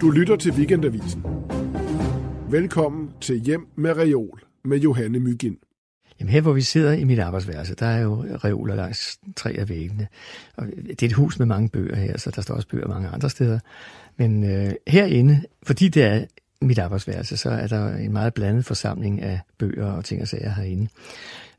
[0.00, 1.24] Du lytter til Weekendavisen.
[2.50, 5.56] Velkommen til Hjem med Reol med Johanne Mygind.
[6.20, 9.68] Jamen her, hvor vi sidder i mit arbejdsværelse, der er jo reoler langs tre af
[9.68, 10.08] væggene.
[10.56, 13.08] Og det er et hus med mange bøger her, så der står også bøger mange
[13.08, 13.58] andre steder.
[14.16, 16.24] Men øh, herinde, fordi det er
[16.60, 20.54] mit arbejdsværelse, så er der en meget blandet forsamling af bøger og ting og sager
[20.54, 20.88] herinde.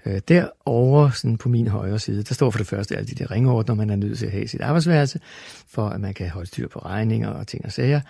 [0.05, 3.31] Øh, derovre, sådan på min højre side, der står for det første alle de der
[3.31, 5.19] ringordner, man er nødt til at have i sit arbejdsværelse,
[5.67, 8.01] for at man kan holde styr på regninger og ting og sager.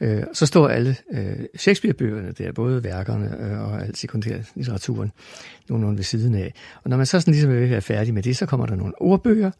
[0.00, 5.12] Øh, så står alle øh, Shakespeare-bøgerne der, både værkerne øh, og alt sekundærlitteraturen,
[5.68, 6.54] nogenlunde ved siden af.
[6.84, 8.66] Og når man så sådan ligesom er ved at være færdig med det, så kommer
[8.66, 9.50] der nogle ordbøger,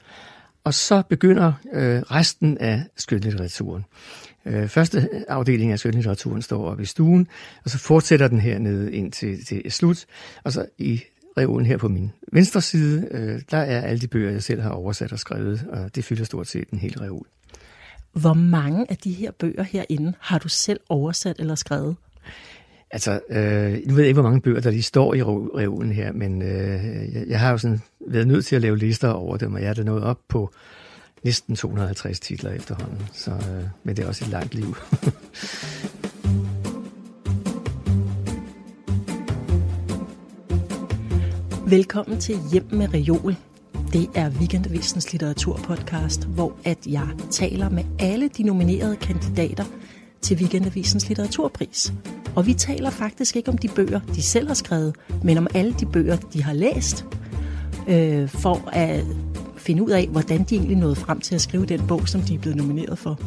[0.65, 3.85] og så begynder øh, resten af skønlitteraturen.
[4.47, 7.29] Øh, første afdeling af skønlitteraturen står oppe i stuen,
[7.65, 10.05] og så fortsætter den hernede ind til, til slut.
[10.45, 11.03] Og så i
[11.39, 14.71] reolen her på min venstre side, øh, der er alle de bøger, jeg selv har
[14.71, 17.27] oversat og skrevet, og det fylder stort set en hel reol.
[18.13, 21.97] Hvor mange af de her bøger herinde har du selv oversat eller skrevet?
[22.91, 26.13] Altså, øh, nu ved jeg ikke, hvor mange bøger, der lige står i reolen her,
[26.13, 29.55] men øh, jeg, jeg har jo sådan været nødt til at lave lister over dem,
[29.55, 30.51] og jeg er da nået op på
[31.25, 34.77] næsten 250 titler efterhånden, så, øh, men det er også et langt liv.
[41.75, 43.37] Velkommen til Hjem med Reol.
[43.93, 49.65] Det er Weekendavisens litteraturpodcast, hvor at jeg taler med alle de nominerede kandidater
[50.23, 51.93] til Weekendavisens litteraturpris.
[52.37, 55.73] Og vi taler faktisk ikke om de bøger, de selv har skrevet, men om alle
[55.81, 57.07] de bøger, de har læst,
[57.89, 59.05] øh, for at
[59.57, 62.35] finde ud af, hvordan de egentlig nåede frem til at skrive den bog, som de
[62.35, 63.21] er blevet nomineret for.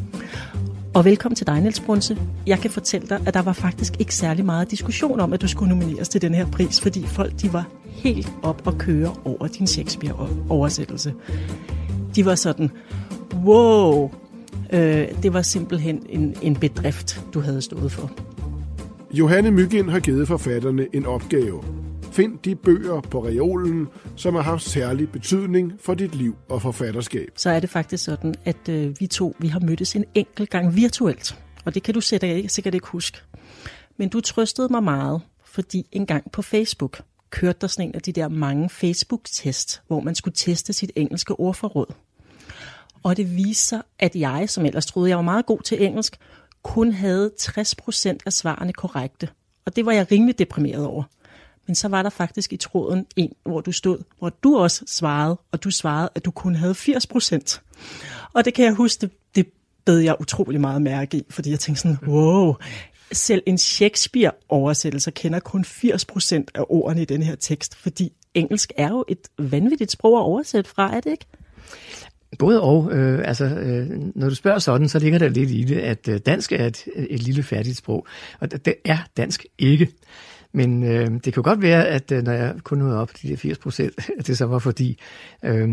[0.94, 2.18] Og velkommen til dig, Niels Brunse.
[2.46, 5.48] Jeg kan fortælle dig, at der var faktisk ikke særlig meget diskussion om, at du
[5.48, 7.68] skulle nomineres til den her pris, fordi folk de var
[7.98, 11.14] helt op og køre over din Shakespeare-oversættelse.
[12.16, 12.72] De var sådan,
[13.46, 14.12] wow,
[14.74, 18.12] øh, det var simpelthen en, en bedrift, du havde stået for.
[19.12, 21.64] Johanne Mygind har givet forfatterne en opgave.
[22.12, 27.28] Find de bøger på reolen, som har haft særlig betydning for dit liv og forfatterskab.
[27.36, 30.76] Så er det faktisk sådan, at øh, vi to vi har mødtes en enkelt gang
[30.76, 31.40] virtuelt.
[31.66, 33.18] Og det kan du sikkert ikke huske.
[33.98, 38.02] Men du trøstede mig meget, fordi en gang på Facebook kørte der sådan en af
[38.02, 41.94] de der mange Facebook-test, hvor man skulle teste sit engelske ordforråd.
[43.04, 46.18] Og det viste sig, at jeg, som ellers troede, jeg var meget god til engelsk,
[46.64, 49.30] kun havde 60% af svarene korrekte.
[49.66, 51.04] Og det var jeg rimelig deprimeret over.
[51.68, 55.38] Men så var der faktisk i tråden en, hvor du stod, hvor du også svarede,
[55.52, 57.60] og du svarede, at du kun havde 80%.
[58.34, 59.48] Og det kan jeg huske, det, det
[59.86, 62.56] bed jeg utrolig meget mærke i, fordi jeg tænkte sådan, wow,
[63.12, 68.90] selv en Shakespeare-oversættelse kender kun 80% af ordene i den her tekst, fordi engelsk er
[68.90, 71.26] jo et vanvittigt sprog at oversætte fra, er det ikke?
[72.40, 72.92] Både og.
[72.92, 76.20] Øh, altså, øh, når du spørger sådan, så ligger der lidt i det, at øh,
[76.26, 78.08] dansk er et, et lille færdigt sprog,
[78.40, 79.88] og det er dansk ikke.
[80.52, 83.38] Men øh, det kan godt være, at øh, når jeg kun nåede op til de
[83.38, 85.00] 80 procent, at det så var fordi
[85.46, 85.70] øh,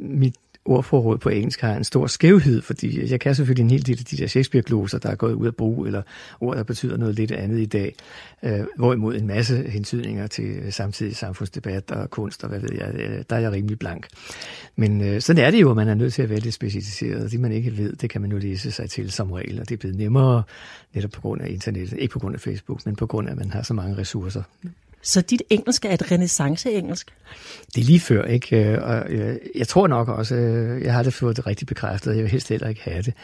[0.00, 0.34] mit
[0.68, 4.04] ordforråd på engelsk har en stor skævhed, fordi jeg kan selvfølgelig en hel del af
[4.04, 6.02] de der Shakespeare-gloser, der er gået ud af brug, eller
[6.40, 7.94] ord, der betyder noget lidt andet i dag,
[8.42, 12.94] øh, hvorimod en masse hensydninger til øh, samtidig samfundsdebat og kunst og hvad ved jeg,
[12.94, 14.06] øh, der er jeg rimelig blank.
[14.76, 17.32] Men øh, sådan er det jo, at man er nødt til at være lidt specialiseret.
[17.32, 19.74] Det man ikke ved, det kan man jo læse sig til som regel, og det
[19.74, 20.42] er blevet nemmere
[20.94, 23.38] netop på grund af internettet, ikke på grund af Facebook, men på grund af, at
[23.38, 24.42] man har så mange ressourcer.
[25.02, 27.10] Så dit engelsk er et renaissance-engelsk?
[27.74, 28.64] Det er lige før, ikke?
[28.64, 32.14] Øh, og øh, jeg tror nok også, øh, jeg har det fået det rigtig bekræftet,
[32.14, 33.14] jeg vil helst heller ikke have det.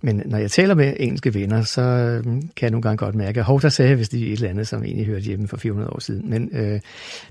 [0.00, 1.82] Men når jeg taler med engelske venner, så
[2.24, 4.32] kan jeg nogle gange godt mærke, at hov, der sagde jeg, hvis det er et
[4.32, 6.30] eller andet, som egentlig hørte hjemme for 400 år siden.
[6.30, 6.80] Men øh,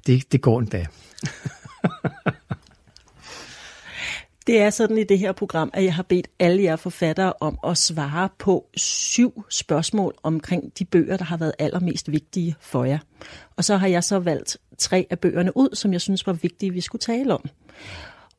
[0.08, 0.86] det, det går endda.
[4.48, 7.59] Det er sådan i det her program, at jeg har bedt alle jer forfattere om
[7.68, 13.00] at svare på syv spørgsmål omkring de bøger, der har været allermest vigtige for jer.
[13.56, 16.74] Og så har jeg så valgt tre af bøgerne ud, som jeg synes var vigtige,
[16.74, 17.50] vi skulle tale om.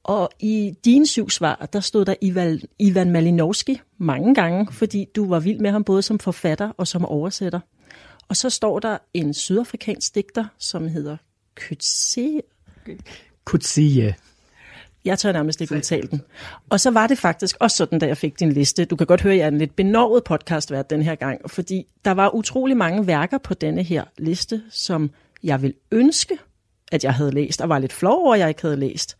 [0.03, 5.29] Og i dine syv svar, der stod der Ivan, Ivan Malinowski mange gange, fordi du
[5.29, 7.61] var vild med ham både som forfatter og som oversætter.
[8.29, 11.17] Og så står der en sydafrikansk digter, som hedder
[11.55, 12.41] Kutsie.
[13.45, 14.15] Kutsie.
[15.05, 16.23] Jeg tør nærmest ikke udtale den.
[16.71, 18.85] Og så var det faktisk også sådan, da jeg fik din liste.
[18.85, 21.51] Du kan godt høre, at jeg er en lidt benovet podcast været den her gang,
[21.51, 25.11] fordi der var utrolig mange værker på denne her liste, som
[25.43, 26.39] jeg vil ønske,
[26.93, 29.17] at jeg havde læst, og var lidt flov over, at jeg ikke havde læst.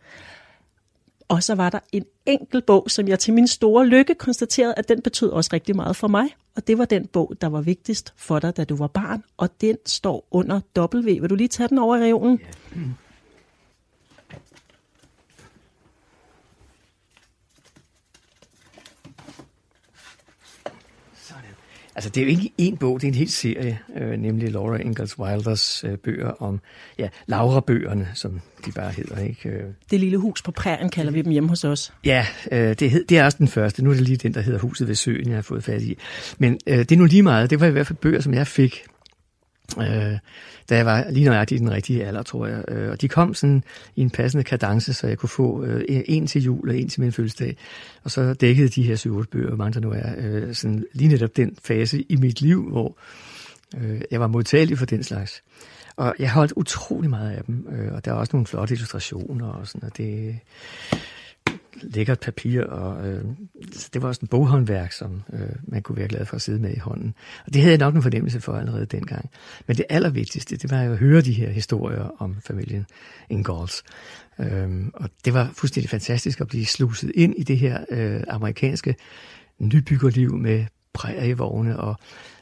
[1.27, 4.89] Og så var der en enkelt bog, som jeg til min store lykke konstaterede, at
[4.89, 6.27] den betød også rigtig meget for mig.
[6.55, 9.23] Og det var den bog, der var vigtigst for dig, da du var barn.
[9.37, 11.21] Og den står under W.
[11.21, 12.39] Vil du lige tage den over i regionen?
[12.77, 12.89] Yeah.
[21.95, 24.77] Altså, det er jo ikke en bog, det er en hel serie, øh, nemlig Laura
[24.77, 26.59] Ingalls Wilders øh, bøger om,
[26.99, 29.49] ja, Laura-bøgerne, som de bare hedder, ikke?
[29.49, 29.63] Øh.
[29.91, 31.93] Det lille hus på prærien kalder vi dem hjemme hos os.
[32.05, 33.83] Ja, øh, det, hed, det er også den første.
[33.83, 35.97] Nu er det lige den, der hedder Huset ved Søen, jeg har fået fat i.
[36.37, 37.49] Men øh, det er nu lige meget.
[37.49, 38.83] Det var i hvert fald bøger, som jeg fik
[39.77, 40.17] øh,
[40.69, 42.63] da jeg var lige nøjagtigt i den rigtige alder, tror jeg.
[42.67, 43.63] Øh, og de kom sådan
[43.95, 47.01] i en passende kadence, så jeg kunne få øh, en til jul og en til
[47.01, 47.57] min fødselsdag.
[48.03, 51.07] Og så dækkede de her 7 bøger, hvor mange der nu er, øh, sådan lige
[51.07, 52.97] netop den fase i mit liv, hvor
[53.77, 55.43] øh, jeg var modtagelig for den slags.
[55.97, 59.47] Og jeg holdt utrolig meget af dem, øh, og der er også nogle flotte illustrationer
[59.47, 60.39] og sådan, og det,
[61.81, 63.23] lækkert papir, og øh,
[63.93, 66.73] det var også en boghåndværk, som øh, man kunne være glad for at sidde med
[66.73, 67.13] i hånden.
[67.45, 69.29] Og det havde jeg nok en fornemmelse for allerede dengang.
[69.67, 72.85] Men det allervigtigste, det var jo at høre de her historier om familien
[73.29, 73.83] Ingalls.
[74.39, 78.95] Øhm, og det var fuldstændig fantastisk at blive sluset ind i det her øh, amerikanske
[79.59, 81.95] nybyggerliv med prærievogne, og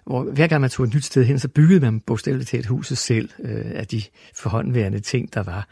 [0.06, 2.97] hvor hver gang man tog et nyt sted hen, så byggede man bogstaveligt talt huset
[2.97, 4.01] selv øh, af de
[4.36, 5.68] forhåndværende ting, der var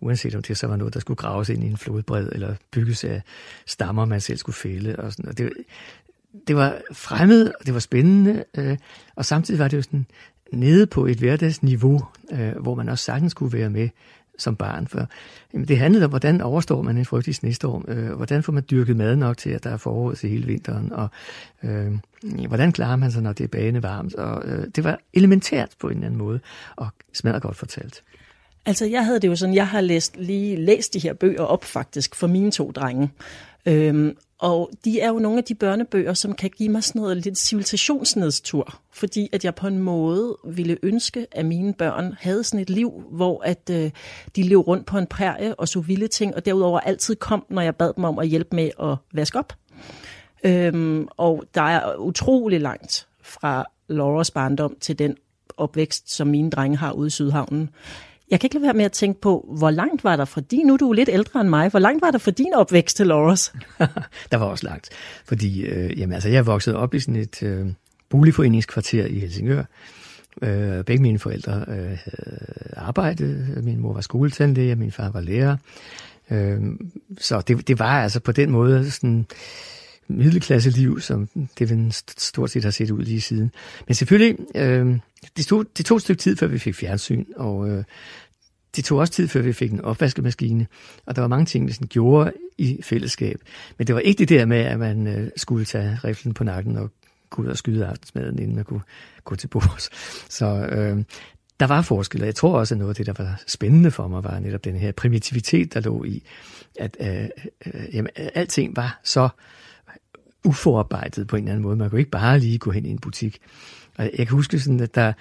[0.00, 3.04] uanset om det så var noget, der skulle graves ind i en flodbred, eller bygges
[3.04, 3.22] af
[3.66, 4.96] stammer, man selv skulle fælde.
[4.96, 5.28] Og sådan.
[5.28, 5.52] Og det,
[6.48, 8.76] det var fremmed, og det var spændende, øh,
[9.16, 10.06] og samtidig var det jo sådan
[10.52, 13.88] nede på et hverdagsniveau, øh, hvor man også sagtens kunne være med
[14.38, 14.86] som barn.
[14.86, 15.06] For
[15.54, 18.96] jamen, det handlede om, hvordan overstår man en frygtelig snestorm, øh, hvordan får man dyrket
[18.96, 21.08] mad nok til, at der er forår til hele vinteren, og
[21.62, 21.92] øh,
[22.48, 24.14] hvordan klarer man sig, når det er banevarmt?
[24.14, 26.40] Og, øh, det var elementært på en eller anden måde,
[26.76, 28.02] og smadret godt fortalt.
[28.66, 31.64] Altså, jeg havde det jo sådan, jeg har læst, lige læst de her bøger op
[31.64, 33.10] faktisk for mine to drenge.
[33.66, 37.16] Øhm, og de er jo nogle af de børnebøger, som kan give mig sådan noget
[37.16, 42.60] lidt civilisationsnedstur, fordi at jeg på en måde ville ønske, at mine børn havde sådan
[42.60, 43.90] et liv, hvor at øh,
[44.36, 47.62] de levede rundt på en prærie og så vilde ting, og derudover altid kom, når
[47.62, 49.52] jeg bad dem om at hjælpe med at vaske op.
[50.44, 55.16] Øhm, og der er utrolig langt fra Lauras barndom til den
[55.56, 57.70] opvækst, som mine drenge har ude i Sydhavnen.
[58.30, 60.66] Jeg kan ikke lade være med at tænke på, hvor langt var der fra din,
[60.66, 63.06] nu er du lidt ældre end mig, hvor langt var der fra din opvækst til
[63.06, 63.52] Loras?
[64.30, 64.88] der var også langt,
[65.24, 67.66] fordi øh, jamen, altså, jeg voksede op i sådan et øh,
[68.08, 69.64] boligforeningskvarter i Helsingør.
[70.42, 73.60] Øh, begge mine forældre øh, havde arbejdet.
[73.64, 75.56] Min mor var skoletandlæge, min far var lærer.
[76.30, 76.60] Øh,
[77.18, 79.26] så det, det var altså på den måde sådan
[80.08, 81.28] middelklasseliv, som
[81.58, 83.50] det stort set har set ud lige siden.
[83.86, 84.98] Men selvfølgelig, øh,
[85.36, 87.84] det, tog, det tog et stykke tid, før vi fik fjernsyn, og øh,
[88.76, 90.66] det tog også tid, før vi fik en opvaskemaskine,
[91.06, 93.40] og der var mange ting, vi sådan gjorde i fællesskab.
[93.78, 96.76] Men det var ikke det der med, at man øh, skulle tage riflen på nakken
[96.76, 96.90] og
[97.30, 98.82] gå ud og skyde aftensmaden, inden man kunne
[99.24, 99.90] gå til bords.
[100.28, 101.04] Så øh,
[101.60, 104.08] der var forskel, og jeg tror også, at noget af det, der var spændende for
[104.08, 106.22] mig, var netop den her primitivitet, der lå i,
[106.78, 107.28] at øh,
[107.66, 109.28] øh, jamen, alting var så
[110.44, 111.76] uforarbejdet på en eller anden måde.
[111.76, 113.38] Man kunne ikke bare lige gå hen i en butik.
[113.98, 115.12] Og jeg kan huske sådan, at der,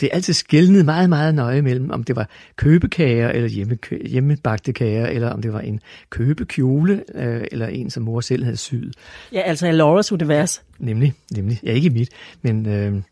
[0.00, 4.72] det er altid skældnet meget, meget nøje mellem, om det var købekager eller hjemme, hjemmebagte
[4.72, 5.80] kager, eller om det var en
[6.10, 8.94] købekjole, øh, eller en, som mor selv havde syet.
[9.32, 10.62] Ja, altså i Lauras univers.
[10.78, 11.60] Nemlig, nemlig.
[11.62, 12.08] Ja, ikke mit,
[12.42, 12.66] men...
[12.66, 13.02] Øh,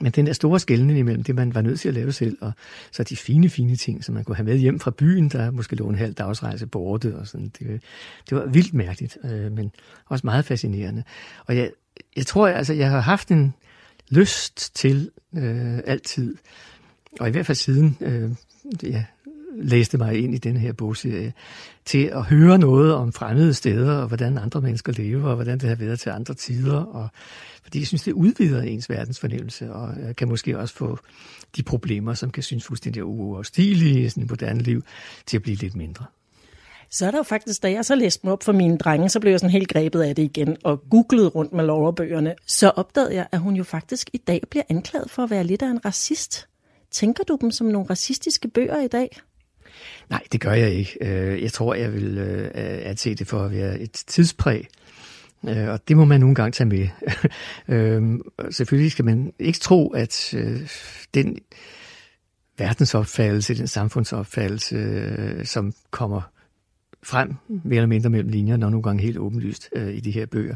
[0.00, 2.52] men den der store skældning imellem det, man var nødt til at lave selv, og
[2.92, 5.76] så de fine, fine ting, som man kunne have med hjem fra byen, der måske
[5.76, 7.82] lå en halv dagsrejse borte, og sådan, det,
[8.30, 9.72] det var vildt mærkeligt, øh, men
[10.06, 11.02] også meget fascinerende.
[11.46, 11.70] Og jeg,
[12.16, 13.54] jeg tror, altså, jeg har haft en
[14.10, 16.36] lyst til øh, altid,
[17.20, 18.30] og i hvert fald siden øh,
[18.82, 19.04] ja,
[19.56, 21.32] læste mig ind i den her bogserie,
[21.84, 25.68] til at høre noget om fremmede steder, og hvordan andre mennesker lever, og hvordan det
[25.68, 26.76] har været til andre tider.
[26.76, 27.08] Og,
[27.66, 30.98] fordi jeg synes, det udvider ens verdensfornemmelse, og jeg kan måske også få
[31.56, 34.82] de problemer, som kan synes fuldstændig uoverstigelige i sådan et moderne liv,
[35.26, 36.04] til at blive lidt mindre.
[36.90, 39.20] Så er der jo faktisk, da jeg så læste mig op for mine drenge, så
[39.20, 42.34] blev jeg sådan helt grebet af det igen og googlede rundt med Laura-bøgerne.
[42.46, 45.62] Så opdagede jeg, at hun jo faktisk i dag bliver anklaget for at være lidt
[45.62, 46.48] af en racist.
[46.90, 49.18] Tænker du dem som nogle racistiske bøger i dag?
[50.10, 50.96] Nej, det gør jeg ikke.
[51.00, 54.66] Øh, jeg tror, jeg vil øh, anse det for at være et tidspræg.
[55.48, 56.88] Øh, og det må man nogle gange tage med.
[57.76, 60.60] Øhm, selvfølgelig skal man ikke tro, at øh,
[61.14, 61.38] den
[62.58, 66.20] verdensopfattelse, den samfundsopfattelse, øh, som kommer
[67.02, 70.26] frem mere eller mindre mellem linjerne, og nogle gange helt åbenlyst øh, i de her
[70.26, 70.54] bøger,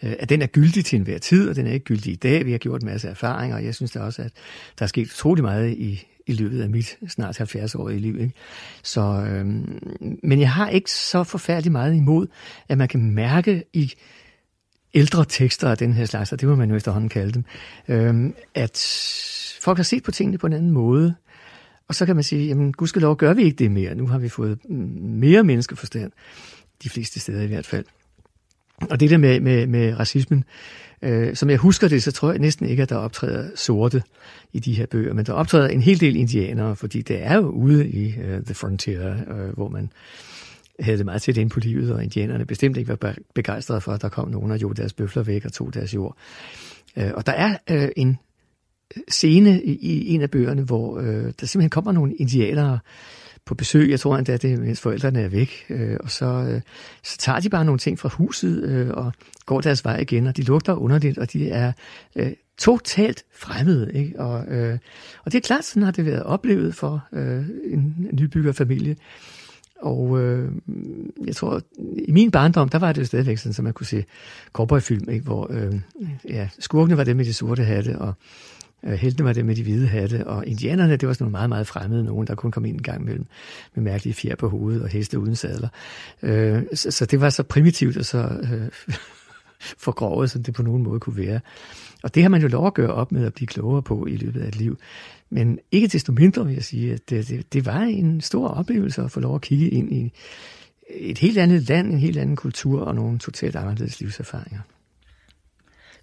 [0.00, 2.46] at den er gyldig til enhver tid, og den er ikke gyldig i dag.
[2.46, 4.32] Vi har gjort en masse erfaringer, og jeg synes da også, at
[4.78, 8.20] der er sket utrolig meget i i løbet af mit snart 70-årige liv.
[8.20, 8.32] Ikke?
[8.82, 12.26] Så, øhm, men jeg har ikke så forfærdeligt meget imod,
[12.68, 13.92] at man kan mærke i
[14.94, 17.44] ældre tekster af den her slags, og det må man jo efterhånden kalde dem,
[17.88, 18.78] øhm, at
[19.60, 21.14] folk har set på tingene på en anden måde.
[21.88, 23.94] Og så kan man sige, jamen gudskelov gør vi ikke det mere.
[23.94, 26.12] Nu har vi fået mere menneskeforstand,
[26.82, 27.84] de fleste steder i hvert fald.
[28.90, 32.30] Og det der med, med, med racismen, Øh, Øh, som jeg husker det, så tror
[32.30, 34.02] jeg næsten ikke, at der optræder sorte
[34.52, 37.48] i de her bøger, men der optræder en hel del indianere, fordi det er jo
[37.48, 39.92] ude i uh, The Frontier, uh, hvor man
[40.80, 44.02] havde det meget tæt ind på livet, og indianerne bestemt ikke var begejstrede for, at
[44.02, 46.16] der kom nogen og gjorde deres bøfler væk og tog deres jord.
[46.96, 48.18] Uh, og der er uh, en
[49.08, 51.04] scene i, i en af bøgerne, hvor uh,
[51.40, 52.78] der simpelthen kommer nogle indianere,
[53.46, 53.90] på besøg.
[53.90, 55.66] Jeg tror endda, det er, mens forældrene er væk.
[55.70, 56.60] Øh, og så, øh,
[57.02, 59.12] så tager de bare nogle ting fra huset øh, og
[59.46, 61.72] går deres vej igen, og de lugter underligt, og de er
[62.16, 63.92] øh, totalt fremmede.
[63.94, 64.20] Ikke?
[64.20, 64.78] Og, øh,
[65.24, 68.96] og det er klart, sådan har det været oplevet for øh, en nybyggerfamilie.
[69.82, 70.52] Og øh,
[71.26, 71.62] jeg tror,
[72.08, 74.04] i min barndom, der var det jo stadigvæk sådan, at man kunne se
[74.52, 75.24] cowboyfilm, ikke?
[75.24, 75.74] hvor øh,
[76.28, 78.14] ja, skurkene var dem med de sorte hatte, og
[78.84, 81.48] Øh, heltene var det med de hvide hatte, og indianerne, det var sådan nogle meget,
[81.48, 83.26] meget fremmede, nogen, der kun kom ind en gang mellem
[83.74, 85.68] med mærkelige fjer på hovedet og heste uden sadler.
[86.22, 88.18] Øh, så, så det var så primitivt og så
[88.52, 88.68] øh,
[89.84, 91.40] forgrovet, som det på nogen måde kunne være.
[92.02, 94.16] Og det har man jo lov at gøre op med at blive klogere på i
[94.16, 94.78] løbet af et liv.
[95.30, 99.02] Men ikke desto mindre vil jeg sige, at det, det, det var en stor oplevelse
[99.02, 100.12] at få lov at kigge ind i
[100.90, 104.60] et helt andet land, en helt anden kultur og nogle totalt anderledes livserfaringer.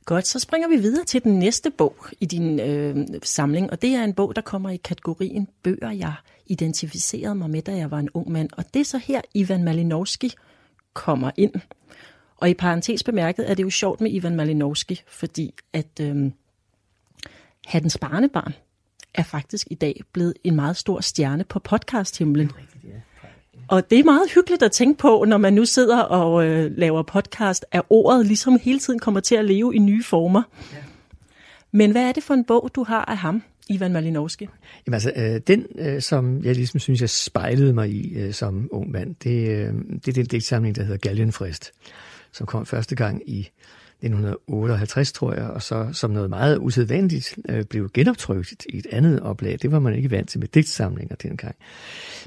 [0.05, 3.95] Godt, så springer vi videre til den næste bog i din øh, samling, og det
[3.95, 6.13] er en bog, der kommer i kategorien bøger, jeg
[6.47, 8.49] identificerede mig med, da jeg var en ung mand.
[8.57, 10.33] Og det er så her, Ivan Malinowski
[10.93, 11.53] kommer ind.
[12.37, 16.31] Og i parentes bemærket er det jo sjovt med Ivan Malinowski, fordi at øh,
[17.65, 18.53] hans barnebarn
[19.13, 22.51] er faktisk i dag blevet en meget stor stjerne på podcast-himlen.
[23.73, 27.03] Og det er meget hyggeligt at tænke på, når man nu sidder og øh, laver
[27.03, 30.43] podcast, at ordet ligesom hele tiden kommer til at leve i nye former.
[30.73, 30.77] Ja.
[31.71, 34.47] Men hvad er det for en bog, du har af ham, Ivan Malinowski?
[34.87, 38.69] Jamen altså, øh, den, øh, som jeg ligesom synes, jeg spejlede mig i øh, som
[38.71, 39.73] ung mand, det, øh,
[40.05, 41.71] det er den digtsamling, der hedder Galgenfrist,
[42.31, 43.49] som kom første gang i
[44.03, 49.19] 1958, tror jeg, og så som noget meget usædvanligt øh, blev genoptrykt i et andet
[49.19, 49.57] oplag.
[49.61, 51.55] Det var man ikke vant til med digtsamlinger dengang.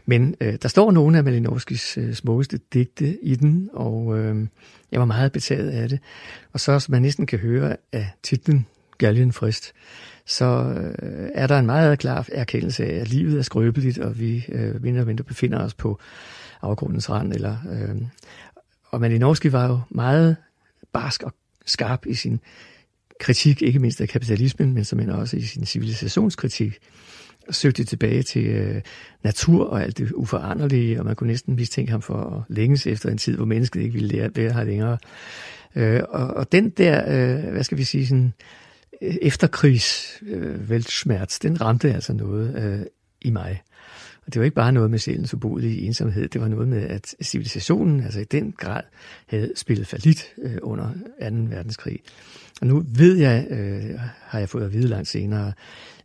[0.06, 4.46] Men øh, der står nogle af Malinowskis øh, smukkeste digte i den, og øh,
[4.92, 5.98] jeg var meget betaget af det.
[6.52, 8.66] Og så, som man næsten kan høre af titlen
[8.98, 9.72] Galgenfrist,
[10.26, 14.44] så øh, er der en meget klar erkendelse af, at livet er skrøbeligt, og vi
[14.48, 16.00] øh, mindre mindre befinder os på
[16.62, 17.32] afgrundens rand.
[17.32, 18.02] Eller, øh,
[18.90, 20.36] og Malinowski var jo meget
[20.92, 21.32] barsk og
[21.66, 22.40] skarp i sin
[23.20, 26.78] kritik, ikke mindst af kapitalismen, men som også i sin civilisationskritik,
[27.50, 28.82] søgte tilbage til øh,
[29.24, 33.10] natur og alt det uforanderlige, og man kunne næsten mistænke ham for at længes efter
[33.10, 34.98] en tid, hvor mennesket ikke ville lære, være her længere.
[35.76, 38.32] Øh, og, og den der, øh, hvad skal vi sige, sådan,
[39.02, 40.70] øh, efterkrigs øh,
[41.42, 42.86] den ramte altså noget øh,
[43.22, 43.62] i mig.
[44.26, 47.14] Og det var ikke bare noget med sjælens ubodelige ensomhed, det var noget med, at
[47.22, 48.82] civilisationen altså i den grad
[49.26, 50.94] havde spillet falit øh, under 2.
[51.20, 51.98] verdenskrig.
[52.60, 55.52] Og nu ved jeg, øh, har jeg fået at vide langt senere,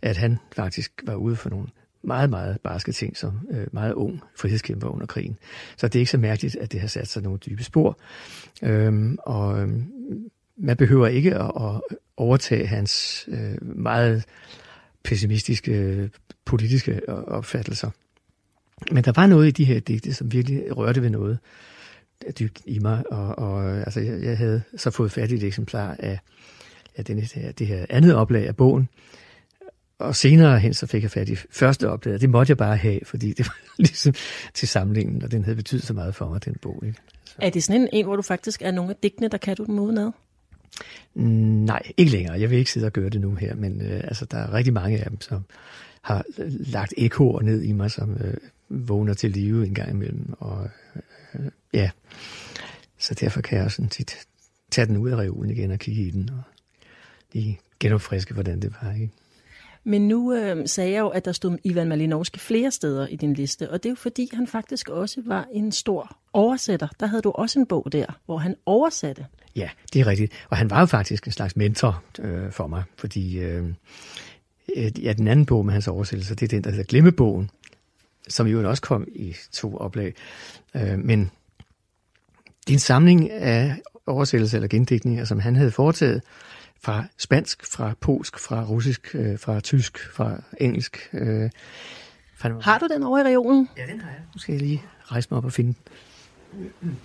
[0.01, 1.67] at han faktisk var ude for nogle
[2.03, 5.37] meget, meget barske ting som øh, meget ung frihedskæmper under krigen.
[5.77, 7.99] Så det er ikke så mærkeligt, at det har sat sig nogle dybe spor.
[8.63, 9.83] Øhm, og øhm,
[10.57, 14.25] man behøver ikke at, at overtage hans øh, meget
[15.03, 16.09] pessimistiske øh,
[16.45, 17.89] politiske øh, opfattelser.
[18.91, 21.38] Men der var noget i de her digte, som virkelig rørte ved noget
[22.39, 25.95] dybt i mig, og, og altså, jeg, jeg havde så fået fat i et eksemplar
[26.00, 26.19] af,
[26.95, 27.21] af denne,
[27.57, 28.89] det her andet oplag af bogen,
[30.00, 33.00] og senere hen så fik jeg fat i første oplag, det måtte jeg bare have,
[33.03, 34.13] fordi det var ligesom
[34.53, 36.83] til samlingen, og den havde betydet så meget for mig, den bog.
[36.85, 37.00] Ikke?
[37.25, 37.35] Så.
[37.41, 39.65] Er det sådan en, en, hvor du faktisk er nogle af digtene, der kan du
[39.65, 40.11] dem udenad?
[41.65, 42.39] Nej, ikke længere.
[42.39, 44.73] Jeg vil ikke sidde og gøre det nu her, men øh, altså, der er rigtig
[44.73, 45.45] mange af dem, som
[46.01, 46.25] har
[46.72, 48.38] lagt ekoer ned i mig, som øh,
[48.70, 50.34] vågner til live en gang imellem.
[50.39, 50.70] Og
[51.36, 51.89] øh, ja,
[52.98, 54.27] så derfor kan jeg også sådan tit
[54.72, 56.41] tage den ud af reolen igen og kigge i den og
[57.34, 58.93] lige genopfriske, hvordan det var.
[58.93, 59.10] Ikke?
[59.84, 63.34] Men nu øh, sagde jeg jo, at der stod Ivan Malinowski flere steder i din
[63.34, 66.88] liste, og det er jo fordi, han faktisk også var en stor oversætter.
[67.00, 69.25] Der havde du også en bog der, hvor han oversatte.
[69.55, 70.34] Ja, det er rigtigt.
[70.50, 73.74] Og han var jo faktisk en slags mentor øh, for mig, fordi øh,
[74.77, 77.49] ja, den anden bog med hans oversættelse, det er den, der hedder Glemmebogen,
[78.27, 80.13] som jo også kom i to oplag.
[80.75, 81.31] Øh, men
[82.67, 83.75] det er en samling af
[84.07, 86.21] oversættelser eller gendækninger, som han havde foretaget
[86.83, 91.09] fra spansk, fra polsk, fra russisk, øh, fra tysk, fra engelsk.
[91.13, 91.49] Øh,
[92.61, 93.69] har du den over i reolen?
[93.77, 94.19] Ja, den har jeg.
[94.35, 95.73] Nu skal jeg lige rejse mig op og finde
[96.81, 96.97] den.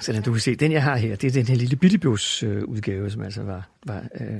[0.00, 2.08] Så du kan se, den jeg har her, det er den her lille bitte
[2.46, 4.36] øh, udgave, som altså var, var øh,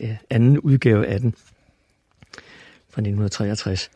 [0.00, 1.34] øh, anden udgave af den
[2.90, 3.90] fra 1963.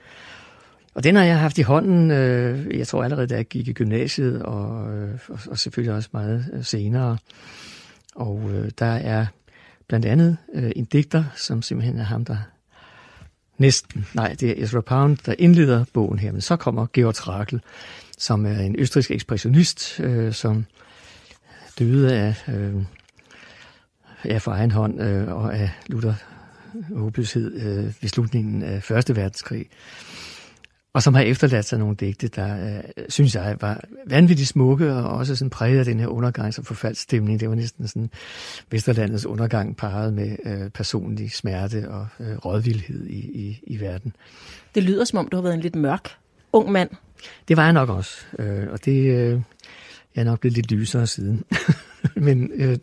[0.95, 3.73] Og den har jeg haft i hånden, øh, jeg tror allerede, da jeg gik i
[3.73, 7.19] gymnasiet, og, øh, og, og selvfølgelig også meget øh, senere.
[8.15, 9.27] Og øh, der er
[9.89, 12.37] blandt andet øh, en digter, som simpelthen er ham, der
[13.59, 17.57] næsten, nej, det er Ezra Pound, der indleder bogen her, men så kommer Georg Trakl,
[18.19, 20.67] som er en østrisk ekspressionist, øh, som
[21.79, 22.75] døde af, øh,
[24.25, 26.15] af for egen hånd øh, og af lutter
[26.75, 29.67] øh, håbløshed øh, ved slutningen af Første Verdenskrig
[30.97, 35.11] og som har efterladt sig nogle digte, der, øh, synes jeg, var vanvittigt smukke, og
[35.11, 37.41] også sådan præget af den her undergangs- og forfaldsstemning.
[37.41, 38.11] Det var næsten sådan
[38.71, 44.13] Vesterlandets undergang parret med øh, personlig smerte og øh, rådvildhed i, i, i verden.
[44.75, 46.11] Det lyder, som om du har været en lidt mørk
[46.53, 46.91] ung mand.
[47.49, 49.41] Det var jeg nok også, øh, og det øh,
[50.17, 51.45] jeg er nok blevet lidt lysere siden.
[52.27, 52.79] Men øh,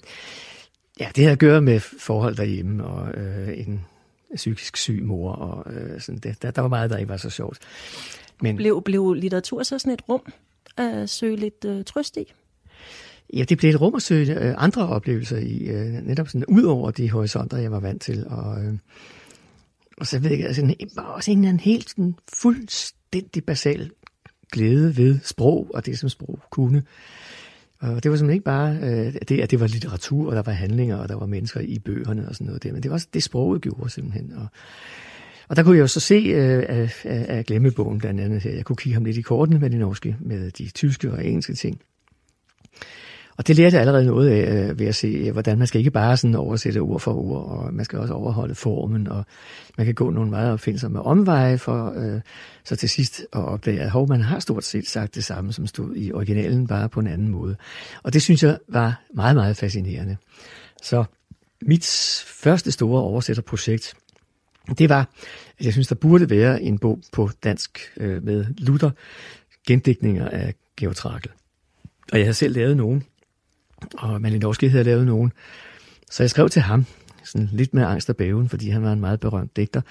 [1.00, 3.86] ja, det har at gøre med forhold derhjemme og øh, en
[4.36, 6.42] psykisk syg mor, og øh, sådan det.
[6.42, 7.60] Der, der var meget, der ikke var så sjovt.
[8.42, 10.34] Men, blev, blev litteratur så sådan et rum
[10.78, 12.34] at søge lidt øh, trøst i?
[13.34, 16.64] Ja, det blev et rum at søge øh, andre oplevelser i, øh, netop sådan ud
[16.64, 18.28] over de horisonter, jeg var vant til.
[18.28, 18.74] Og, øh,
[19.98, 23.92] og så ved jeg, altså, en, også en, en helt sådan, fuldstændig basal
[24.54, 26.84] glæde ved sprog, og det som sprog kunne.
[27.80, 30.52] Og det var simpelthen ikke bare øh, det, at det var litteratur, og der var
[30.52, 33.08] handlinger, og der var mennesker i bøgerne og sådan noget der, men det var også
[33.14, 34.34] det, sproget gjorde simpelthen.
[34.36, 34.48] Og,
[35.48, 38.52] og der kunne jeg jo så se øh, af, af, af glemmebogen blandt andet her.
[38.52, 41.54] Jeg kunne kigge ham lidt i kortene med de norske, med de tyske og engelske
[41.54, 41.82] ting.
[43.38, 45.80] Og det lærte jeg allerede noget af øh, ved at se, øh, hvordan man skal
[45.80, 49.26] ikke bare sådan oversætte ord for ord, og man skal også overholde formen, og
[49.78, 52.22] man kan gå nogle meget opfindsomme omveje for øh,
[52.64, 55.68] så til sidst at opdage, at hov, man har stort set sagt det samme, som
[55.68, 57.56] stod i originalen, bare på en anden måde.
[58.04, 60.18] Og det synes jeg var meget, meget fascinerende.
[60.84, 61.04] Så
[61.62, 61.86] mit
[62.28, 63.94] første store oversætterprojekt,
[64.78, 65.10] det var,
[65.60, 68.90] at jeg synes, der burde være en bog på dansk øh, med Luther,
[69.68, 71.30] gendækninger af Georg Trakl.
[72.12, 73.04] Og jeg har selv lavet nogen,
[73.98, 75.32] og Malinowski havde lavet nogen.
[76.12, 76.86] Så jeg skrev til ham,
[77.24, 79.82] sådan lidt med angst og bæven, fordi han var en meget berømt digter,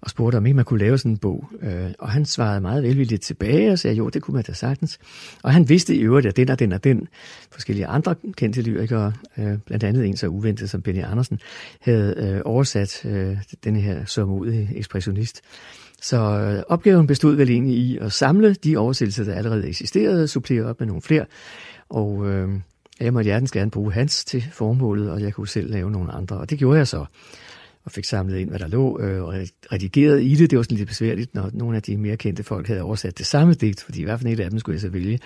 [0.00, 1.48] og spurgte, om ikke man kunne lave sådan en bog.
[1.62, 4.98] Øh, og han svarede meget velvilligt tilbage og sagde, jo, det kunne man da sagtens.
[5.42, 7.08] Og han vidste i øvrigt, at den og den og den
[7.50, 11.38] forskellige andre kendte lyrikere, øh, blandt andet en så uventet som Benny Andersen,
[11.80, 15.40] havde øh, oversat øh, den her sørmodige ekspressionist.
[16.02, 20.64] Så øh, opgaven bestod vel egentlig i at samle de oversættelser, der allerede eksisterede, supplere
[20.64, 21.24] op med nogle flere,
[21.88, 22.48] og øh,
[23.00, 26.36] jeg måtte hjertens gerne bruge hans til formålet, og jeg kunne selv lave nogle andre.
[26.36, 27.04] Og det gjorde jeg så,
[27.84, 29.34] og fik samlet ind, hvad der lå, øh, og
[29.72, 30.50] redigeret i det.
[30.50, 33.26] Det var sådan lidt besværligt, når nogle af de mere kendte folk havde oversat det
[33.26, 35.18] samme digt, fordi i hvert fald et af dem skulle jeg så vælge.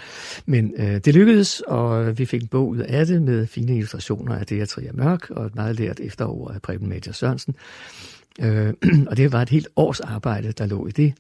[0.47, 4.39] Men øh, det lykkedes, og vi fik en bog ud af det med fine illustrationer
[4.39, 7.55] af det her Trier Mørk, og et meget lært efterår af Preben Major Sørensen.
[8.41, 8.75] Øh,
[9.11, 11.15] og det var et helt års arbejde, der lå i det.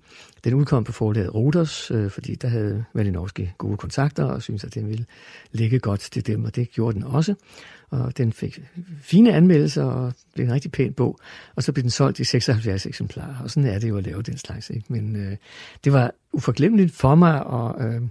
[0.45, 4.75] Den udkom på forlaget Roters, øh, fordi der havde Malinowski gode kontakter og syntes, at
[4.75, 5.07] den ville
[5.53, 7.35] ligge godt til dem, og det gjorde den også.
[7.91, 8.61] Og den fik
[9.03, 11.19] fine anmeldelser og blev en rigtig pæn bog.
[11.55, 14.23] Og så blev den solgt i 76 eksemplarer, og sådan er det jo at lave
[14.23, 14.71] den slags.
[14.71, 14.85] Ikke?
[14.89, 15.37] Men øh,
[15.85, 17.85] det var uforglemmeligt for mig og...
[17.85, 18.03] Øh,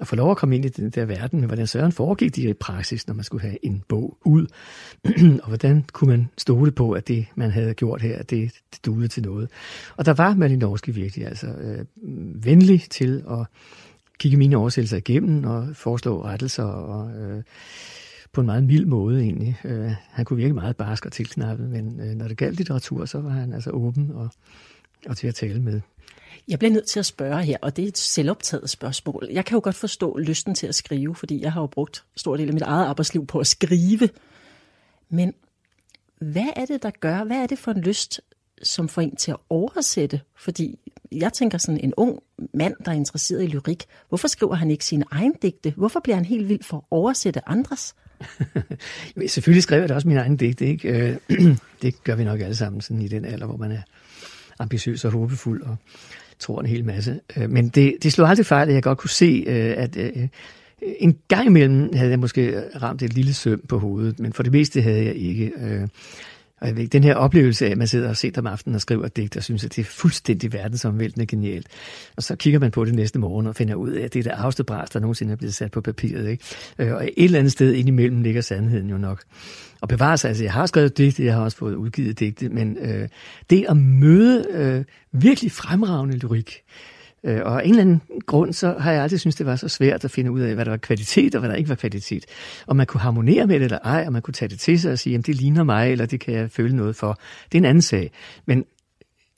[0.00, 2.42] at få lov at komme ind i den der verden, men hvordan søren foregik det
[2.42, 4.46] i praksis, når man skulle have en bog ud,
[5.42, 9.08] og hvordan kunne man stole på, at det, man havde gjort her, det, det duede
[9.08, 9.50] til noget.
[9.96, 11.84] Og der var Malinowski virkelig altså øh,
[12.44, 13.46] venlig til at
[14.18, 17.42] kigge mine oversættelser igennem og foreslå rettelser og øh,
[18.32, 19.56] på en meget mild måde egentlig.
[19.64, 23.20] Øh, han kunne virke meget barsk og tilknappet, men øh, når det galt litteratur, så
[23.20, 24.28] var han altså åben og,
[25.06, 25.80] og til at tale med.
[26.48, 29.28] Jeg bliver nødt til at spørge her, og det er et selvoptaget spørgsmål.
[29.30, 32.36] Jeg kan jo godt forstå lysten til at skrive, fordi jeg har jo brugt stor
[32.36, 34.08] del af mit eget arbejdsliv på at skrive.
[35.08, 35.34] Men
[36.18, 38.20] hvad er det, der gør, hvad er det for en lyst,
[38.62, 40.20] som får en til at oversætte?
[40.36, 40.78] Fordi
[41.12, 42.18] jeg tænker sådan en ung
[42.54, 43.84] mand, der er interesseret i lyrik.
[44.08, 45.74] Hvorfor skriver han ikke sine egne digte?
[45.76, 47.94] Hvorfor bliver han helt vild for at oversætte andres?
[49.26, 50.88] Selvfølgelig skriver jeg da også mine egne digte, ikke?
[50.88, 51.16] Øh,
[51.82, 53.82] det gør vi nok alle sammen sådan i den alder, hvor man er
[54.58, 55.76] ambitiøs og håbefuld og
[56.38, 57.20] tror en hel masse.
[57.36, 60.28] Øh, men det, det slog aldrig fejl, at jeg godt kunne se, øh, at øh,
[60.98, 64.52] en gang imellem havde jeg måske ramt et lille søm på hovedet, men for det
[64.52, 65.52] meste havde jeg ikke.
[66.64, 68.80] Og jeg ved, den her oplevelse af, at man sidder og sent om aftenen og
[68.80, 71.66] skriver digt, og synes, at det er fuldstændig verdensomvæltende genialt.
[72.16, 74.22] Og så kigger man på det næste morgen og finder ud af, at det er
[74.22, 76.28] det arveste bras, der nogensinde er blevet sat på papiret.
[76.28, 76.44] Ikke?
[76.78, 79.22] Øh, og et eller andet sted indimellem ligger sandheden jo nok.
[79.80, 82.76] Og bevare sig, altså jeg har skrevet digte, jeg har også fået udgivet digte, men
[82.80, 83.08] øh,
[83.50, 86.62] det at møde øh, virkelig fremragende lyrik,
[87.24, 89.68] Øh, og af en eller anden grund, så har jeg altid syntes, det var så
[89.68, 92.24] svært at finde ud af, hvad der var kvalitet og hvad der ikke var kvalitet.
[92.66, 94.92] Og man kunne harmonere med det eller ej, og man kunne tage det til sig
[94.92, 97.18] og sige, jamen det ligner mig, eller det kan jeg føle noget for.
[97.52, 98.10] Det er en anden sag.
[98.46, 98.64] Men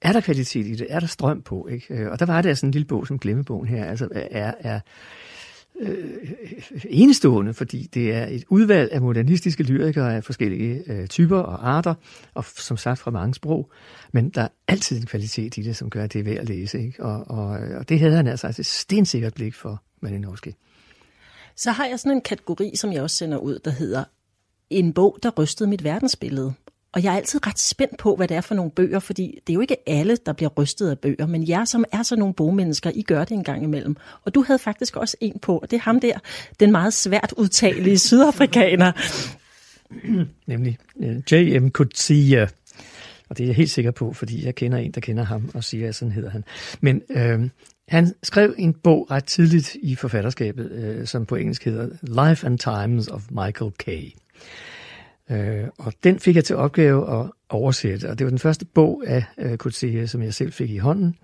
[0.02, 0.86] er der kvalitet i det?
[0.90, 1.68] Er der strøm på?
[1.70, 1.94] Ikke?
[1.94, 4.80] Øh, og der var det altså en lille bog som Glemmebogen her, altså er, er
[5.80, 5.98] Øh,
[6.70, 11.68] øh, enestående, fordi det er et udvalg af modernistiske lyrikere af forskellige øh, typer og
[11.68, 11.94] arter,
[12.34, 13.70] og som sagt fra mange sprog,
[14.12, 16.86] men der er altid en kvalitet i det, som gør, det er værd at læse.
[16.86, 17.04] Ikke?
[17.04, 20.54] Og, og, og det havde han altså et stensikkert blik for, Malinowski.
[21.56, 24.04] Så har jeg sådan en kategori, som jeg også sender ud, der hedder
[24.70, 26.52] en bog, der rystede mit verdensbillede.
[26.96, 29.52] Og jeg er altid ret spændt på, hvad det er for nogle bøger, fordi det
[29.52, 32.34] er jo ikke alle, der bliver rystet af bøger, men jer, som er sådan nogle
[32.34, 33.96] bogmennesker, I gør det en gang imellem.
[34.24, 36.18] Og du havde faktisk også en på, og det er ham der,
[36.60, 38.92] den meget svært udtalige sydafrikaner.
[40.46, 41.68] Nemlig øh, J.M.
[41.68, 42.48] Coetzee.
[43.28, 45.64] Og det er jeg helt sikker på, fordi jeg kender en, der kender ham og
[45.64, 46.44] siger, at sådan hedder han.
[46.80, 47.50] Men øh,
[47.88, 51.88] han skrev en bog ret tidligt i forfatterskabet, øh, som på engelsk hedder
[52.28, 53.88] Life and Times of Michael K.
[55.30, 59.02] Øh, og den fik jeg til opgave at oversætte, og det var den første bog
[59.06, 61.14] af øh, Coetzee, som jeg selv fik i hånden.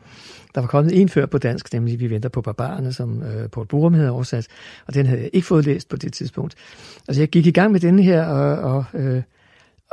[0.55, 3.67] Der var kommet en før på dansk, nemlig Vi venter på barbarerne, som øh, Paul
[3.67, 4.47] Borum havde oversat,
[4.87, 6.55] og den havde jeg ikke fået læst på det tidspunkt.
[7.09, 9.23] Altså jeg gik i gang med denne her, og, og, øh,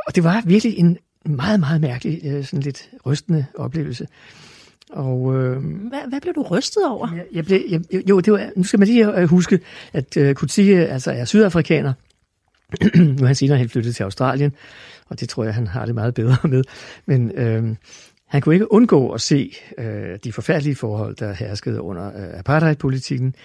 [0.08, 4.08] og det var virkelig en meget, meget mærkelig, øh, sådan lidt rystende oplevelse.
[4.90, 7.14] Og, øh, hvad, hvad blev du rystet over?
[7.16, 9.60] Jeg, jeg blev, jeg, jo, det var, nu skal man lige øh, huske,
[9.94, 11.94] at øh, Coetzee altså er sydafrikaner,
[12.96, 14.54] nu er han senere helt flyttet til Australien,
[15.08, 16.64] og det tror jeg, han har det meget bedre med.
[17.06, 17.76] Men øh,
[18.26, 23.36] han kunne ikke undgå at se øh, de forfærdelige forhold, der herskede under øh, apartheidpolitikken,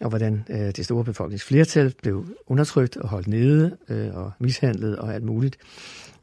[0.00, 5.14] og hvordan øh, det store befolkningsflertal blev undertrykt og holdt nede øh, og mishandlet og
[5.14, 5.56] alt muligt.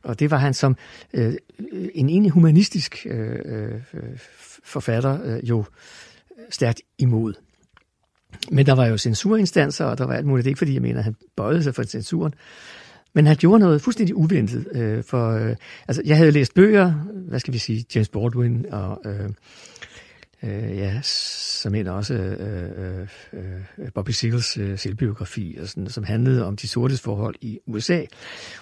[0.04, 0.76] Og det var han som
[1.14, 1.34] øh,
[1.94, 3.82] en egentlig humanistisk øh, øh,
[4.64, 5.64] forfatter øh, jo
[6.50, 7.34] stærkt imod.
[8.52, 10.44] Men der var jo censurinstanser, og der var alt muligt.
[10.44, 12.34] Det er ikke, fordi jeg mener, at han bøjede sig for censuren.
[13.14, 14.68] Men han gjorde noget fuldstændig uventet.
[14.72, 15.56] Øh, for, øh,
[15.88, 16.92] altså, jeg havde læst bøger,
[17.28, 19.02] hvad skal vi sige, James Baldwin og...
[19.06, 19.30] Øh,
[20.44, 26.04] øh, ja, som en også øh, øh, øh Bobby Seals øh, selvbiografi, og sådan, som
[26.04, 28.02] handlede om de sortes forhold i USA.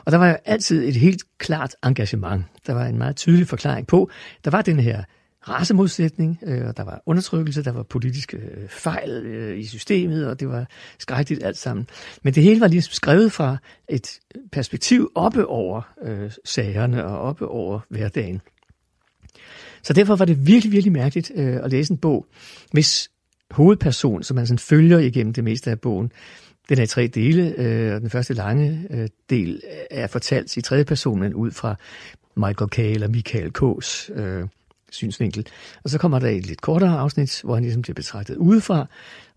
[0.05, 2.45] Og der var jo altid et helt klart engagement.
[2.67, 4.09] Der var en meget tydelig forklaring på,
[4.45, 5.03] der var den her
[5.47, 10.39] racemodsætning, øh, og der var undertrykkelse, der var politiske øh, fejl øh, i systemet, og
[10.39, 10.67] det var
[10.99, 11.87] skrækkeligt alt sammen.
[12.23, 13.57] Men det hele var ligesom skrevet fra
[13.89, 14.19] et
[14.51, 18.41] perspektiv oppe over øh, sagerne og oppe over hverdagen.
[19.83, 22.25] Så derfor var det virkelig, virkelig mærkeligt øh, at læse en bog,
[22.71, 23.11] hvis
[23.51, 26.11] hovedperson, som man sådan følger igennem det meste af bogen,
[26.69, 30.61] den er i tre dele, øh, og den første lange øh, del er fortalt i
[30.61, 31.75] tredje person, men ud fra
[32.35, 32.79] Michael K.
[32.79, 34.47] eller Michael K's øh,
[34.91, 35.47] synsvinkel.
[35.83, 38.85] Og så kommer der et lidt kortere afsnit, hvor han ligesom bliver betragtet udefra,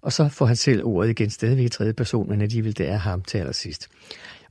[0.03, 2.97] og så får han selv ordet igen stadigvæk i tredje person, men alligevel det er
[2.97, 3.89] ham til allersidst.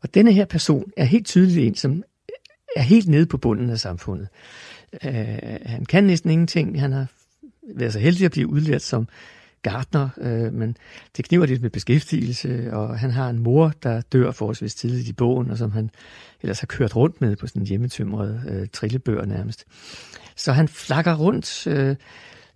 [0.01, 2.03] Og denne her person er helt tydeligt en, som
[2.75, 4.27] er helt nede på bunden af samfundet.
[5.05, 6.79] Øh, han kan næsten ingenting.
[6.81, 7.05] Han har
[7.75, 9.07] været så heldig at blive udlært som
[9.61, 10.77] gartner, øh, men
[11.17, 15.13] det kniver lidt med beskæftigelse, og han har en mor, der dør forholdsvis tidligt i
[15.13, 15.89] bogen, og som han
[16.41, 19.65] ellers har kørt rundt med på sådan en hjemmetømret øh, trillebør nærmest.
[20.43, 21.95] Så han flakker rundt øh,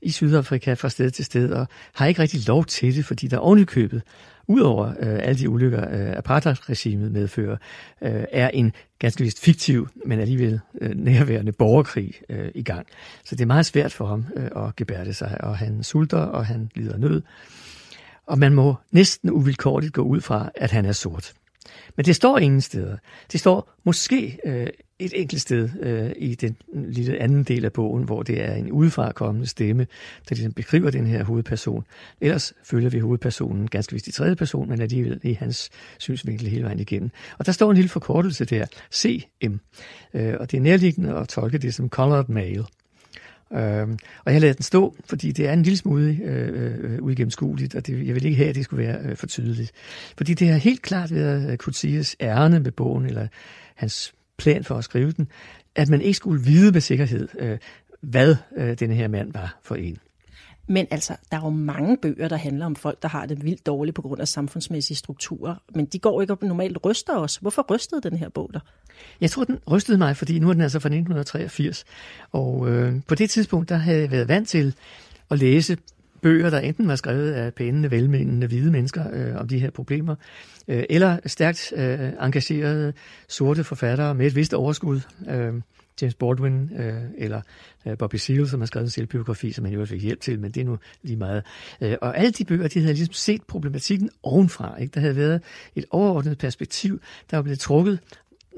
[0.01, 3.37] i Sydafrika fra sted til sted, og har ikke rigtig lov til det, fordi der
[3.37, 4.01] ovenikøbet
[4.47, 7.57] udover øh, alle de ulykker, øh, apartheidregimet medfører,
[8.01, 12.87] øh, er en ganske vist fiktiv, men alligevel øh, nærværende borgerkrig øh, i gang.
[13.23, 16.45] Så det er meget svært for ham øh, at gebærde sig, og han sulter, og
[16.45, 17.21] han lider nød.
[18.25, 21.33] Og man må næsten uvilkårligt gå ud fra, at han er sort.
[21.95, 22.97] Men det står ingen steder.
[23.31, 24.67] Det står måske øh,
[24.99, 28.71] et enkelt sted øh, i den lille anden del af bogen, hvor det er en
[28.71, 29.87] udefrakommende stemme,
[30.29, 31.85] der ligesom beskriver den her hovedperson.
[32.21, 36.63] Ellers følger vi hovedpersonen ganske vist i tredje person, men alligevel i hans synsvinkel hele
[36.63, 37.11] vejen igennem.
[37.37, 39.55] Og der står en lille forkortelse der, CM,
[40.13, 42.65] øh, og det er nærliggende at tolke det som colored male.
[43.55, 43.87] Øh,
[44.25, 47.75] og jeg lader den stå, fordi det er en lille smule øh, øh, øh, uigennemskueligt,
[47.75, 49.71] og det, jeg vil ikke have, at det skulle være øh, for tydeligt.
[50.17, 53.27] Fordi det har helt klart været øh, Kutsias ærne med bogen, eller
[53.75, 55.27] hans plan for at skrive den,
[55.75, 57.57] at man ikke skulle vide med sikkerhed, øh,
[58.01, 59.97] hvad øh, denne her mand var for en.
[60.67, 63.65] Men altså, der er jo mange bøger, der handler om folk, der har det vildt
[63.65, 65.55] dårligt på grund af samfundsmæssige strukturer.
[65.75, 67.37] Men de går ikke op normalt ryster os.
[67.37, 68.59] Hvorfor rystede den her bog der?
[69.21, 71.85] Jeg tror, den rystede mig, fordi nu er den altså fra 1983.
[72.31, 74.75] Og øh, på det tidspunkt, der havde jeg været vant til
[75.31, 75.77] at læse
[76.21, 80.15] bøger, der enten var skrevet af pænende, velmenende hvide mennesker øh, om de her problemer,
[80.67, 82.93] øh, eller stærkt øh, engagerede
[83.27, 85.01] sorte forfattere med et vist overskud.
[85.29, 85.53] Øh,
[86.01, 87.41] James Baldwin øh, eller
[87.87, 90.51] øh, Bobby Seale, som har skrevet en selvbiografi, som han jo fik hjælp til, men
[90.51, 91.43] det er nu lige meget.
[91.81, 94.77] Øh, og alle de bøger, de havde ligesom set problematikken ovenfra.
[94.77, 94.91] Ikke?
[94.93, 95.41] Der havde været
[95.75, 96.99] et overordnet perspektiv,
[97.31, 97.99] der var blevet trukket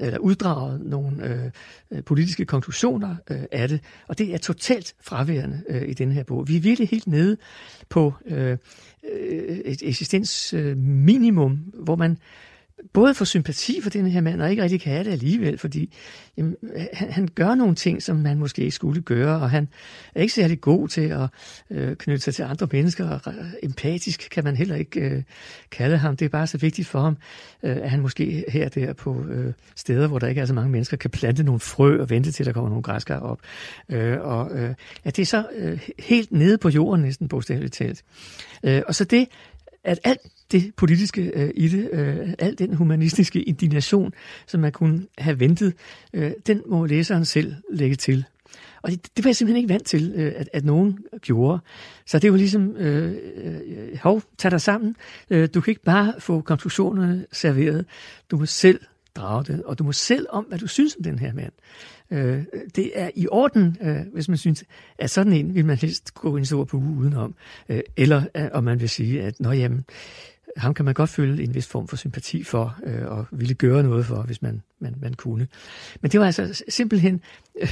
[0.00, 1.50] eller uddraget nogle øh,
[1.90, 6.22] øh politiske konklusioner øh, af det, og det er totalt fraværende øh, i den her
[6.22, 6.48] bog.
[6.48, 7.36] Vi er virkelig helt nede
[7.88, 8.58] på øh, øh
[9.64, 12.18] et eksistensminimum, hvor man
[12.92, 15.94] både får sympati for den her mand, og ikke rigtig kan have det alligevel, fordi
[16.36, 16.56] jamen,
[16.92, 19.68] han, han gør nogle ting, som man måske ikke skulle gøre, og han
[20.14, 21.28] er ikke særlig god til at
[21.70, 25.22] øh, knytte sig til andre mennesker, og empatisk kan man heller ikke øh,
[25.70, 26.16] kalde ham.
[26.16, 27.16] Det er bare så vigtigt for ham,
[27.62, 30.70] øh, at han måske her der på øh, steder, hvor der ikke er så mange
[30.70, 33.40] mennesker, kan plante nogle frø og vente til, der kommer nogle græskar op.
[33.88, 38.04] Øh, og øh, at det er så øh, helt nede på jorden næsten, bogstaveligt talt.
[38.64, 39.28] Øh, og så det,
[39.84, 40.20] at alt
[40.52, 44.12] det politiske øh, i det, øh, al den humanistiske indignation,
[44.46, 45.74] som man kunne have ventet,
[46.12, 48.24] øh, den må læseren selv lægge til.
[48.82, 51.58] Og det, det var jeg simpelthen ikke vant til, øh, at, at nogen gjorde.
[52.06, 54.96] Så det var ligesom, øh, øh, hov, tag dig sammen.
[55.30, 57.86] Øh, du kan ikke bare få konklusionerne serveret.
[58.30, 58.80] Du må selv
[59.16, 61.52] drage det, og du må selv om, hvad du synes om den her mand.
[62.10, 62.42] Øh,
[62.76, 64.64] det er i orden, øh, hvis man synes,
[64.98, 67.34] at sådan en vil man helst gå en stor på udenom.
[67.68, 69.84] Øh, eller øh, om man vil sige, at nå jamen,
[70.56, 73.82] ham kan man godt føle en vis form for sympati for, øh, og ville gøre
[73.82, 75.48] noget for, hvis man, man, man kunne.
[76.00, 77.20] Men det var altså simpelthen
[77.60, 77.68] øh,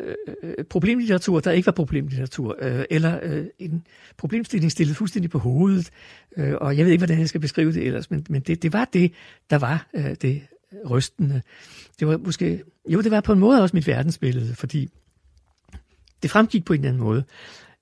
[0.00, 5.38] øh, øh, problemlitteratur, der ikke var problemlitteratur, øh, eller øh, en problemstilling stillet fuldstændig på
[5.38, 5.90] hovedet,
[6.36, 8.72] øh, og jeg ved ikke, hvordan jeg skal beskrive det ellers, men, men det, det
[8.72, 9.12] var det,
[9.50, 10.42] der var øh, det
[10.90, 11.42] rystende.
[12.00, 14.88] Det var måske, jo, det var på en måde også mit verdensbillede, fordi
[16.22, 17.24] det fremgik på en eller anden måde,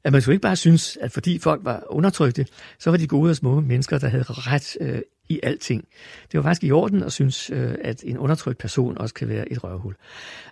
[0.04, 2.46] at man skulle ikke bare synes, at fordi folk var undertrykte,
[2.78, 5.84] så var de gode og små mennesker, der havde ret øh, i alting.
[6.32, 9.52] Det var faktisk i orden at synes, øh, at en undertrykt person også kan være
[9.52, 9.94] et røvhul.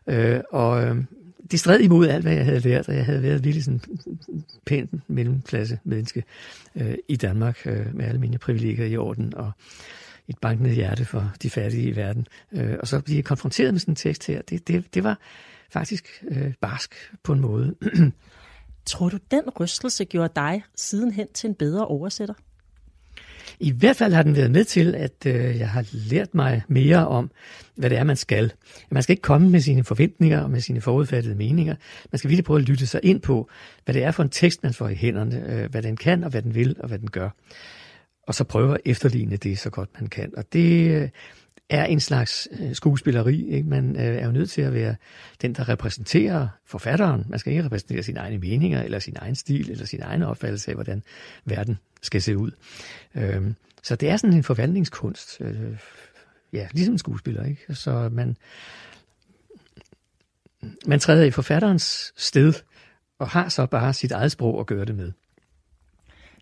[0.06, 0.96] Øh, og øh,
[1.50, 3.80] det stred imod alt, hvad jeg havde lært, og jeg havde været virkelig sådan
[4.66, 6.24] pænt mellemklasse menneske
[6.76, 9.52] øh, i Danmark, øh, med alle mine privilegier i orden, og
[10.30, 12.26] et bankende hjerte for de fattige i verden.
[12.52, 15.18] Øh, og så blive konfronteret med sådan en tekst her, det, det, det var
[15.72, 17.74] faktisk øh, barsk på en måde.
[18.86, 22.34] Tror du, den rystelse gjorde dig sidenhen til en bedre oversætter?
[23.60, 27.08] I hvert fald har den været med til, at øh, jeg har lært mig mere
[27.08, 27.30] om,
[27.74, 28.52] hvad det er, man skal.
[28.90, 31.74] Man skal ikke komme med sine forventninger og med sine forudfattede meninger.
[32.12, 33.48] Man skal virkelig prøve at lytte sig ind på,
[33.84, 36.30] hvad det er for en tekst, man får i hænderne, øh, hvad den kan, og
[36.30, 37.28] hvad den vil, og hvad den gør.
[38.30, 40.32] Og så prøve at efterligne det så godt man kan.
[40.36, 41.08] Og det, øh,
[41.70, 43.48] er en slags øh, skuespilleri.
[43.48, 43.68] Ikke?
[43.68, 44.96] Man øh, er jo nødt til at være
[45.42, 47.24] den, der repræsenterer forfatteren.
[47.28, 50.70] Man skal ikke repræsentere sine egne meninger, eller sin egen stil, eller sin egen opfattelse
[50.70, 51.02] af, hvordan
[51.44, 52.50] verden skal se ud.
[53.14, 55.40] Øhm, så det er sådan en forvandlingskunst.
[56.52, 57.44] Ja, ligesom en skuespiller.
[57.44, 57.74] Ikke?
[57.74, 58.36] Så man,
[60.86, 62.52] man træder i forfatterens sted,
[63.18, 65.12] og har så bare sit eget sprog at gøre det med.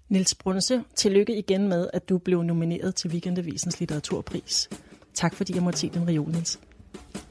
[0.08, 4.68] Niels Brunse, tillykke igen med, at du blev nomineret til Weekendavisens litteraturpris.
[5.14, 6.60] Tak fordi jeg måtte se den reol, Niels.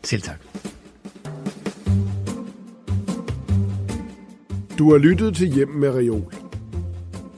[0.03, 0.41] Selv tak.
[4.77, 6.33] Du har lyttet til Hjem med Reol.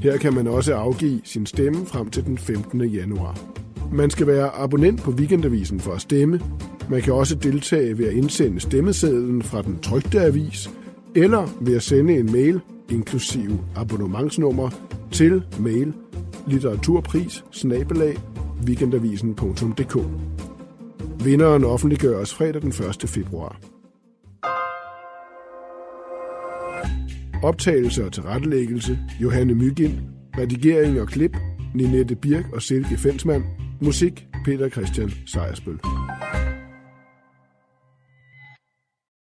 [0.02, 2.82] Her kan man også afgive sin stemme frem til den 15.
[2.82, 3.61] januar.
[3.92, 6.42] Man skal være abonnent på Weekendavisen for at stemme,
[6.90, 10.70] man kan også deltage ved at indsende stemmesedlen fra den trygte avis,
[11.16, 14.70] eller ved at sende en mail, inklusive abonnementsnummer,
[15.12, 15.94] til mail
[16.48, 18.18] litteraturpris snabelag
[18.68, 19.98] weekendavisen.dk.
[21.24, 22.70] Vinderen offentliggøres fredag den
[23.04, 23.10] 1.
[23.10, 23.60] februar.
[27.44, 29.94] Optagelse og tilrettelæggelse Johanne Mygind.
[30.38, 31.38] Redigering og klip
[31.76, 33.44] Ninette Birk og Silke Fensmann.
[33.82, 35.80] Musik Peter Christian Sejersbøl.